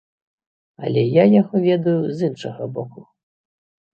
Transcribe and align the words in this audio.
Але 0.85 1.01
я 1.21 1.25
яго 1.41 1.55
ведаю 1.67 2.01
з 2.21 2.31
іншага 2.31 2.63
боку. 2.79 2.99